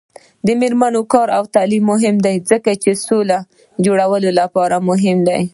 [0.45, 3.39] د میرمنو کار او تعلیم مهم دی ځکه چې سولې
[3.85, 5.41] جوړولو لپاره مهم دی.